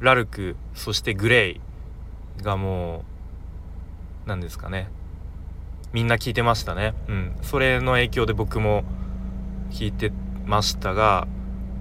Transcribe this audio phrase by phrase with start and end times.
[0.00, 1.60] ラルクそしてグレイ。
[2.42, 3.04] がも
[4.26, 4.88] う何ですかね。
[5.92, 6.94] みんな聞いてましたね。
[7.08, 7.32] うん。
[7.42, 8.84] それの影響で僕も
[9.70, 10.12] 聞いて
[10.46, 11.26] ましたが、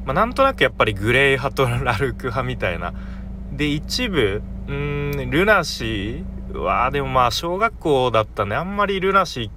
[0.06, 2.94] まあ、なんとなくやっぱりグレイ派とラルク派みたいな。
[3.52, 9.50] で一部うんルナシーはでもまあ小学校だったんであんまりルナシー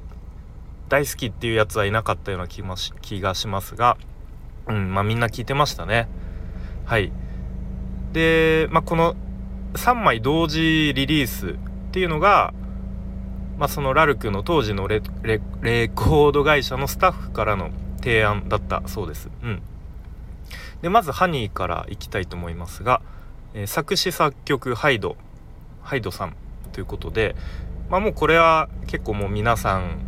[0.88, 3.96] 大好きっていうやつはいなかったような気もし気がしますが。
[4.68, 6.08] うんまあみんな聞いてましたね。
[6.84, 7.12] はい。
[8.12, 9.16] で、まあ、この
[9.74, 11.54] 3枚同時リリースっ
[11.92, 12.52] ていうのが、
[13.58, 19.30] まあ、そのラルクの当時のレコード会社のスタッフからの提案だったそうです。
[19.42, 19.62] うん、
[20.82, 23.00] でまずハニーからいきたいと思いますが、
[23.54, 25.16] えー、作詞作曲ハイド
[25.82, 26.36] ハイドさん
[26.72, 27.36] ということで、
[27.88, 30.00] まあ、もうこれは結構もう皆さん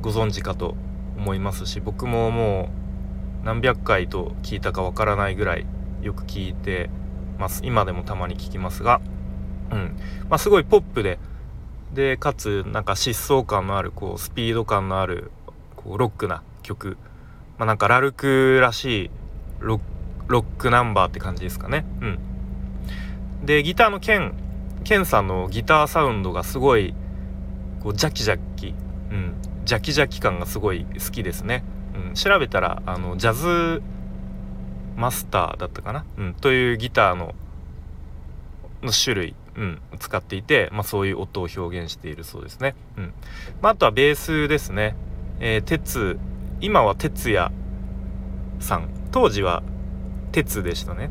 [0.00, 0.76] ご存知かと
[1.16, 2.70] 思いますし僕もも
[3.42, 5.66] う何百回と聞いたかわからないぐらい
[6.02, 6.90] よく聞いて
[7.38, 7.60] ます。
[7.64, 9.00] 今でもたまに聞きますが、
[9.70, 9.96] うん。
[10.28, 11.18] まあ、すごいポップで。
[11.94, 15.30] でかつなんか疾走感のあるこうスピード感のある
[15.74, 16.98] こうロックな曲、
[17.56, 19.10] まあ、なんかラルクらしい
[19.58, 19.80] ロ
[20.28, 21.86] ックナンバーって感じですかね。
[22.02, 22.18] うん。
[23.46, 24.34] でギターのケン
[24.84, 26.94] ケンさんのギターサウンドがすごい
[27.80, 28.74] こうジャキジャキ。
[29.10, 29.34] うん。
[29.68, 31.62] ジャキジャキ感がすごい好きですね、
[31.94, 33.82] うん、調べたらあのジャズ
[34.98, 37.34] マスターだったかな、うん、というギターの
[38.82, 42.76] の種類、うん、使っていて、まあ、そういう音を表現しているそうですね。
[42.96, 43.12] うん。
[43.60, 44.94] まあ、あとはベースですね。
[45.40, 46.18] えー、鉄。
[46.60, 47.52] 今は哲也
[48.60, 48.88] さん。
[49.10, 49.62] 当時は
[50.30, 51.10] 鉄でしたね。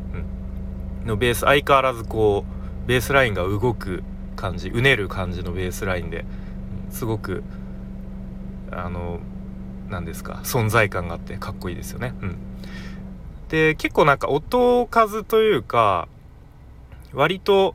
[1.02, 2.44] うん、のベース相変わらずこ
[2.84, 4.02] うベースラインが動く
[4.36, 6.24] 感じうねる感じのベースラインで
[6.90, 7.42] すごく
[8.70, 9.18] あの
[9.90, 12.14] 何ですか存在感があってかっこいいですよね。
[12.22, 12.36] うん。
[13.48, 16.08] で結構なんか音数というか
[17.12, 17.74] 割と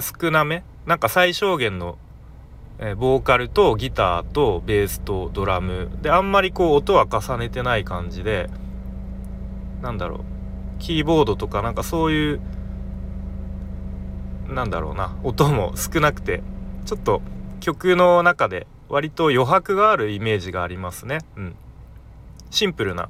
[0.00, 0.64] 少なめ。
[0.86, 1.96] なんか最小限の、
[2.80, 5.90] え、ボーカルとギターとベースとドラム。
[6.02, 8.50] であんまりこう音は重ねてない感じで
[9.80, 10.20] なんだろう。
[10.80, 12.40] キーボードとかなんかそういう
[14.48, 15.16] なんだろうな。
[15.22, 16.42] 音も少なくて
[16.84, 17.22] ちょっと
[17.60, 21.18] 曲の中で割と余白があるイメージがありますね。
[21.36, 21.54] うん、
[22.50, 23.08] シンプルな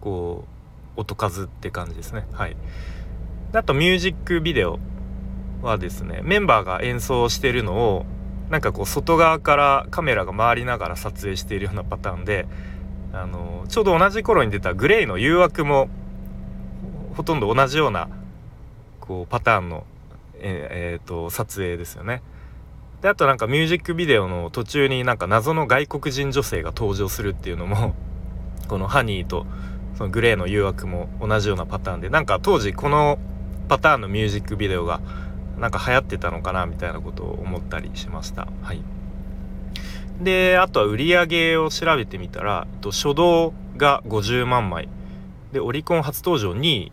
[0.00, 0.55] こう
[0.96, 2.56] 音数って感じですねはい
[3.52, 4.78] あとミュージックビデオ
[5.62, 8.06] はですねメンバーが演奏してるのを
[8.50, 12.46] なんかこう外側からカメラが回りながら撮影しているようなパターンで
[13.12, 15.88] あのちょうど同じ頃に出たグレイの誘惑も
[17.16, 18.08] ほとんど同じような
[19.00, 19.84] こうパターンの、
[20.34, 22.22] ええー、と撮影ですよね。
[23.00, 27.94] であとなんかミュージックビデオの途中になんか謎の外国人女性が登場するっていうのも
[28.68, 29.46] このハニーと
[29.96, 33.18] そのグレーの誘惑も同じようなパターンでなんか当時この
[33.68, 35.00] パターンのミュージックビデオが
[35.58, 38.46] なんか流行ってたのかなみたいなことを思ったりしました。
[38.62, 38.82] はい。
[40.20, 44.88] であとは売り上げを調べてみたら初動が50万枚。
[45.52, 46.92] でオリコン初登場2位。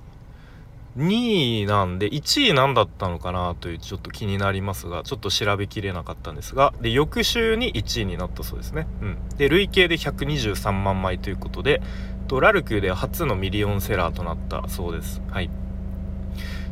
[0.96, 6.74] 2位なんで1位何だったのかなというちょっと気になりますがちょっと調べきれなかったんですが。
[6.82, 11.82] で翌週に1位になったそうですね、うん、で累計で123万枚ということで
[12.34, 15.22] とラルクで初のミリオンセラーとなったそうです。
[15.30, 15.52] はい。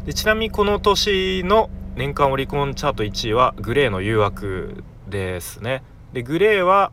[0.06, 5.84] でちなみにこの年の年間オリコンチャート1位はグレーの誘惑ですね。
[6.13, 6.92] でグレーは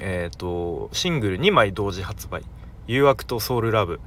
[0.00, 2.42] えっ、ー、とシングル2枚同時発売。
[2.88, 4.00] 誘惑とソウルラブ。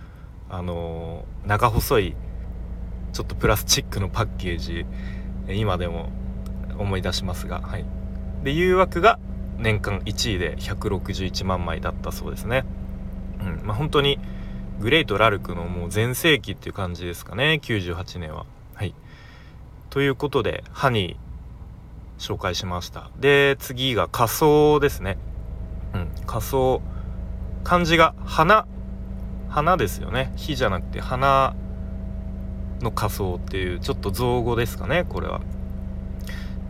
[0.49, 2.15] あのー、長細い
[3.13, 4.85] ちょっとプラスチックのパッケージ。
[5.47, 6.09] 今でも
[6.77, 7.61] 思い出しますが。
[7.61, 7.85] はい。
[8.43, 9.17] で誘惑が
[9.57, 12.65] 年間1位で161万枚だったそうですね。
[13.41, 13.65] うん。
[13.65, 14.19] まあ本当に
[14.79, 17.59] グレイとラルクのもう全盛期っていう感じですかね。
[17.61, 18.45] 98年は。
[18.73, 18.95] はい。
[19.89, 23.09] ということでハニー紹介しました。
[23.19, 25.17] で次が仮装ですね。
[25.93, 26.11] うん。
[26.25, 26.81] 仮装。
[27.63, 28.65] 漢字が花。
[29.49, 30.31] 花ですよね。
[30.37, 31.55] 火じゃなくて花
[32.81, 35.41] の仮装っていうちょっと造語ですかねこれは。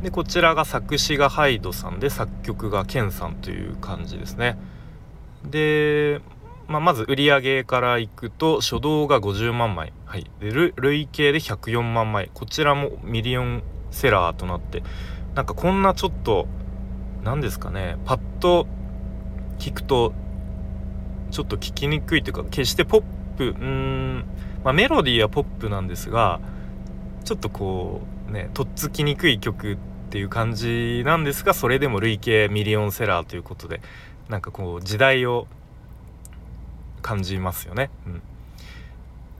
[0.01, 4.57] でこちらが作詞がハイドさんで作曲がケンさんという感じですね。
[5.45, 6.21] で、
[6.68, 12.30] まあ、まず売り上げからいくと初動が50万枚、はい、で累計で104万枚。
[12.34, 14.84] こちらもミリオンセラーとなって。
[15.36, 16.48] なんかこんなちょっと
[17.24, 17.98] 何ですかね。
[18.06, 18.68] パッと
[19.60, 20.13] 聞くと
[21.31, 23.04] ちょっと聞きにくいというか決してポッ
[23.38, 24.25] プうーん、
[24.63, 26.40] まあ、メロディーはポップなんですが
[27.24, 29.78] ちょっとこうねとっつきにくい曲っ
[30.10, 33.81] ていう感じなんですがそれでも累計ミリオンセラーということで
[34.30, 35.48] なんかこう時代を
[37.01, 37.89] 感じますよね。
[38.06, 38.21] うん、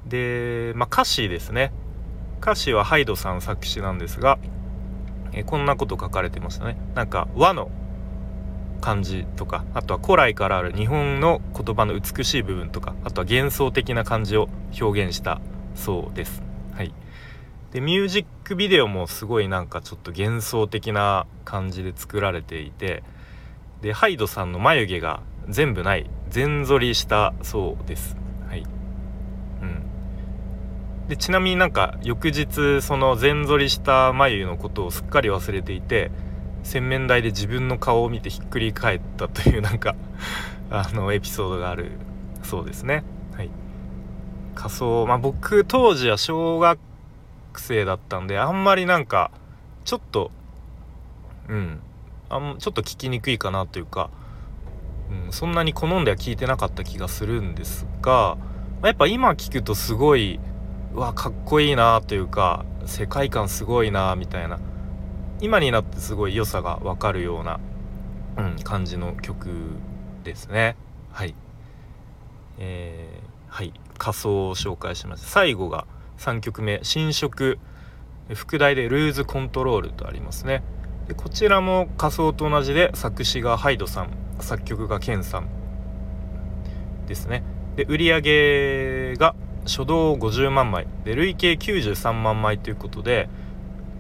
[0.10, 1.72] で、まあ、歌詞ですね
[2.42, 4.40] 歌詞はハイドさん作詞なんですが
[5.34, 6.78] えこんなこと書かれてましたね。
[6.96, 7.72] なんか和の
[8.82, 14.50] 感じとかあとは古来からある日本の言葉の美しい部分とかあとは幻想的な感じを
[14.80, 15.40] 表現した
[15.76, 16.42] そうです。
[16.74, 16.94] はい
[17.72, 23.02] でミュージックビデオもすごいなんかちょっと幻想的な感じで作られていて
[23.82, 28.18] でハイドさんの眉毛が全部ない全剃りしたそうです。
[28.50, 28.64] はい。
[29.62, 31.08] うん。
[31.08, 36.10] でちなみになんか翌日その全剃りした眉のことをすっかり忘れていて
[36.64, 39.96] 洗面台で自分の顔を見てひっくり返ったというなんか
[40.72, 41.92] あのエピソードがある
[42.44, 43.04] そうですね。
[43.36, 43.50] はい。
[44.56, 46.80] 仮装まあ僕当時は小学
[47.58, 49.32] 生だったんであんまりなんか
[49.86, 50.32] ちょっと
[51.50, 51.80] うん。
[52.30, 54.10] あんちょっと聞きにくいかなというか、
[55.12, 58.38] うん、そんなに好んでは聞いてなかった気がするんですが、
[58.82, 60.40] ま、やっぱ今聞くとすごい
[60.94, 64.60] うわかっこいいなというか世界観すごいなみたいな
[65.40, 67.60] 今になってすごい良さが分かるような、
[68.38, 69.50] うん、感じの曲
[70.24, 70.76] ですね。
[71.12, 71.34] はい。
[72.60, 73.74] えー、はい。
[73.98, 75.28] 仮装を紹介しました。
[75.28, 75.86] 最後が
[76.20, 77.60] 3曲目「新色」
[78.34, 80.64] 副題で「ルーズコントロール」とありますね。
[81.08, 84.21] でこちらも仮想と同じで作詞がハイドさん。
[84.42, 85.48] 作曲がケンさん
[87.08, 87.44] ですね。
[87.76, 89.36] で売り上げが
[89.66, 93.30] 初動50万枚で累計93万枚ということで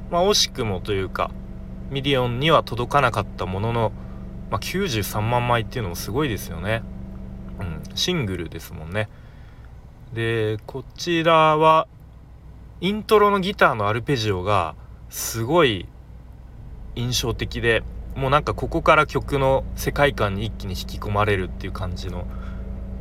[0.09, 1.31] まあ惜しくもというか
[1.89, 3.91] ミリオンには届かなかったものの、
[4.49, 6.83] まあ、93万枚っていうのもすごいですよね。
[7.59, 9.09] うんシングルですもんね。
[10.13, 11.87] でこちらは
[12.81, 14.75] イントロのギターのアルペジオが
[15.09, 15.85] すごい
[16.95, 17.83] 印象的で
[18.15, 22.25] もうなんかここから曲の世界観に一気に引き込まれるっていう感じの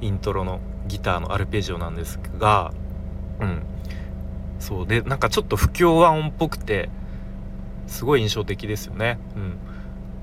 [0.00, 2.72] イントロのギターのアルペジオなんですが
[3.40, 3.62] うん。
[4.58, 4.86] そう。
[4.86, 6.90] でなんかちょっと不協和音っぽくて
[7.86, 9.18] すごい印象的ですよね。
[9.34, 9.58] うん、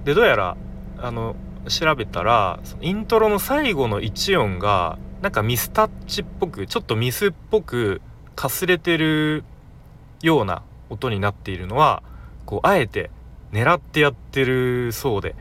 [0.05, 0.57] でどうやら
[0.99, 1.35] あの
[1.67, 8.01] 調べたらイントロの最後の1音がなんかミスタッチっぽくちょっとミスっぽく
[8.35, 9.43] かすれてる
[10.21, 12.03] ような音になっているのは
[12.45, 13.11] こうあえて
[13.51, 15.35] 狙ってやってるそうで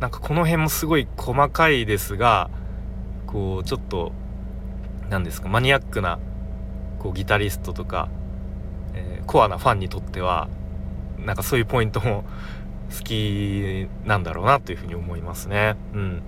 [0.00, 2.50] なんかこの辺もすごい細かいですが
[3.26, 4.12] こうちょっと
[5.08, 6.18] 何ですかマニアックな
[6.98, 8.08] こうギタリストとか、
[8.94, 10.48] えー、コアなファンにとっては
[11.18, 12.24] なんかそういうポイントも
[12.96, 15.74] 好きなんだろうなというふうに思いますね。
[15.94, 16.22] うん、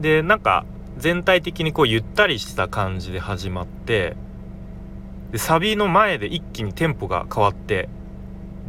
[0.00, 0.66] でなんか
[0.98, 4.16] 全体的にこうゆったりした感じで始まって
[5.30, 7.88] でサビの前で一気にテンポが変わって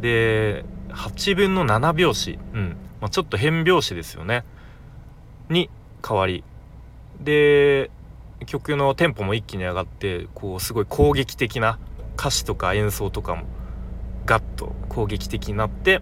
[0.00, 2.76] で8分の7拍子、うん。
[3.00, 4.44] まあ、ちょっと変拍子ですよね。
[5.48, 5.70] に
[6.06, 6.44] 変わり。
[7.20, 7.90] で
[8.46, 11.78] 曲のテンポも一気に上がってこうすごい攻撃的な
[12.18, 13.44] 歌詞とか演奏とかも
[14.26, 16.00] ガッと攻撃的になって、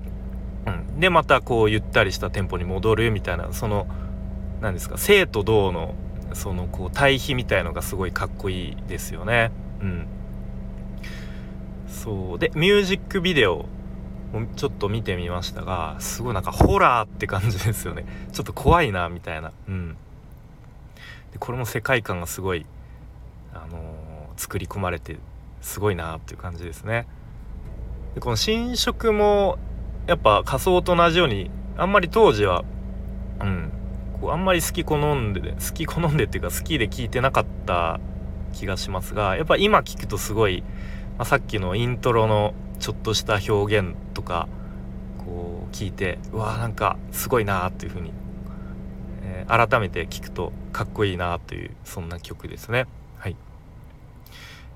[0.67, 3.87] うん、でまたこうゆったりしたテンポに戻るみたいなその
[4.61, 5.95] 何ですか生と動の
[6.33, 9.51] そのこう対比みたいのがすごいかっこいいですよね。
[9.81, 10.07] うん。
[11.89, 12.39] そう。
[12.39, 13.67] でミュージックビデオ
[14.57, 18.05] ちょっと見てみましたがすごいなんかホラーって感じですよね。
[18.33, 19.53] ちょっと怖いなみたいな。
[19.69, 19.97] うん。
[21.33, 22.67] でこれも世界観がすごい
[23.53, 25.19] あのー、作り込まれて
[25.61, 27.07] すごいなっていう感じですね。
[28.15, 29.59] でこの新色も
[30.07, 32.65] やっぱ仮想と同じようにあんまり当時は
[33.41, 33.73] うん。
[34.21, 38.01] こうあんまり好き好んで好き好んでっていうか好きで聴いてなかった
[38.53, 40.63] 気がしますがやっぱ今聞くとすごい、
[41.19, 44.49] まあ、さっきのイントロのちょっとした表現とか
[45.19, 48.13] こう聞いてうわーなんかすごいなーっていう風に、
[49.23, 52.87] えー、改めて聞くとかっこいいなというそんな曲ですね。
[53.19, 53.37] はい、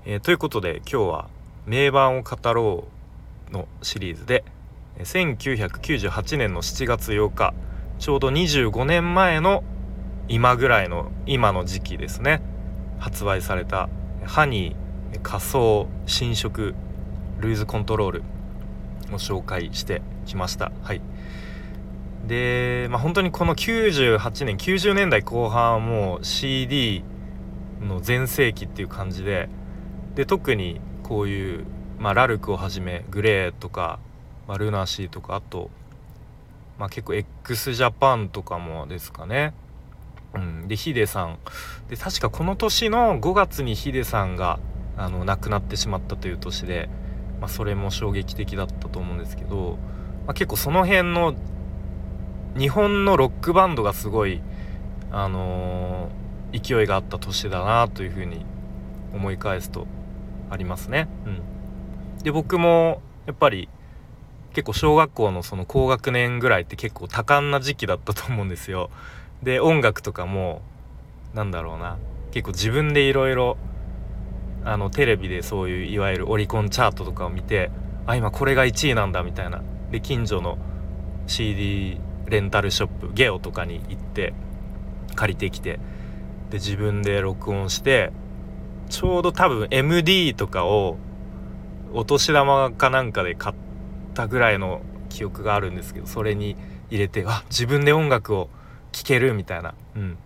[0.05, 1.29] えー、ということで今日は
[1.67, 2.87] 「名盤を語ろ
[3.49, 4.43] う」のシリーズで
[4.99, 7.53] 1998年の7月8日
[7.99, 9.63] ちょうど25年前の
[10.27, 12.41] 今ぐらいの今の時期ですね。
[12.97, 13.89] 発売された
[14.23, 16.73] ハニー仮想新色
[17.39, 18.34] ルーズコントロール。
[19.11, 20.71] を紹介してきました。
[20.83, 21.01] はい。
[22.27, 27.03] でまあ本当にこの98年90年代後半はもう CD
[27.81, 29.49] の全盛期っていう感じで
[30.15, 31.65] で特にこういう、
[31.99, 33.99] まあ、ラルクをはじめグレーとか、
[34.47, 35.69] まあ、ルナシーとかあと、
[36.79, 39.53] まあ、結構 x ジャパンとかもですかね。
[40.33, 41.37] うん、でヒデさん。
[41.89, 44.59] で確かこの年の5月にヒデさんが
[44.97, 46.89] あの亡くなってしまったという年で、
[47.39, 49.77] まあ、それも衝撃的だったと思うんですけど、
[50.25, 51.35] まあ、結構その辺の
[52.57, 54.41] 日本のロックバンドがすごい、
[55.11, 58.45] あのー、勢いがあった年だなというふうに
[59.13, 59.87] 思い返すと
[60.49, 61.07] ありますね。
[61.25, 63.69] うん、で僕もやっぱり
[64.53, 68.89] 結構小学校のその高学年ぐらいって結構多感な時期だったと思うんですよ。
[69.43, 70.61] で音楽とかも
[71.33, 71.97] なんだろうな
[72.31, 73.57] 結構自分でいろいろ
[74.65, 77.71] あのテレビでそういういわゆるオリコンチャートとかを見て
[78.05, 79.61] あ今これが1位なんだみたいな。
[79.91, 80.57] で近所の
[81.27, 84.33] CD レンタルショップゲオとかに行って
[85.15, 85.79] 借りてきて。
[86.49, 88.11] で自分で録音して
[88.89, 90.97] ちょうど多分 MD とかを
[91.93, 93.55] お年玉かなんかで買っ
[94.13, 96.55] たぐらいの記憶があるんですけどそれに
[96.89, 98.49] 入れてあ自分で音楽を
[98.91, 99.73] 聴けるみたいな。
[99.95, 100.17] うん。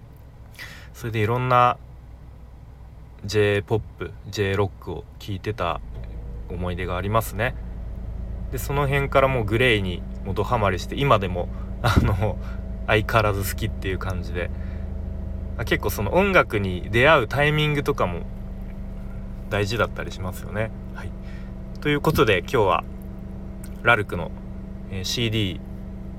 [0.93, 1.77] それでいろんな
[3.25, 5.81] j p o p j ロックを聴いてた
[6.49, 7.55] 思い出がありますね。
[8.51, 11.49] でその辺からもうグレイにもドハマりして今でも
[11.81, 12.38] あの
[12.88, 14.49] 相変わらず好きっていう感じで。
[15.65, 18.21] 結構その音楽に出会うタイミングとかも
[19.49, 20.71] 大事だったりしますよね。
[20.95, 21.11] はい、
[21.81, 22.83] ということで今日は
[23.83, 24.31] ラルクの、
[25.03, 25.59] CD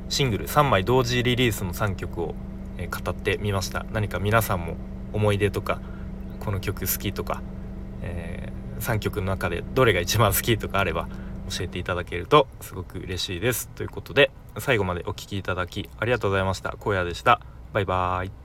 [0.09, 2.35] シングル3枚同時リリースの3曲を、
[2.79, 3.85] 語ってみました。
[3.93, 4.77] 何か皆さんも
[5.13, 5.81] 思い出とか
[6.41, 7.43] この曲好きとか、
[8.03, 11.09] えー、3曲の中でどれが一番好きとかあれば
[11.51, 13.69] 教えていただけるとすごく嬉しいです。
[13.69, 16.77] ということで最後までお聴きいただきありがとうございました。
[16.81, 17.41] 荒野でした。
[17.73, 18.40] バイバーイ。